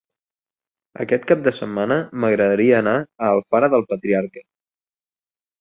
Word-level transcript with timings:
Aquest 1.03 1.27
cap 1.31 1.43
de 1.49 1.53
setmana 1.57 1.97
m'agradaria 2.23 2.79
anar 2.79 2.97
a 2.97 3.29
Alfara 3.35 3.73
del 3.75 3.89
Patriarca. 3.93 4.47